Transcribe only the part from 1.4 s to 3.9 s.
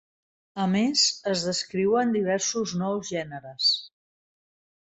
descriuen diversos nous gèneres.